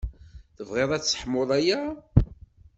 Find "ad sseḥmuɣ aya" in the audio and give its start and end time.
0.93-1.81